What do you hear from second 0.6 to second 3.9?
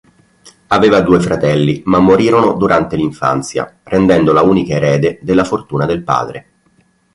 Aveva due fratelli ma morirono durante l'infanzia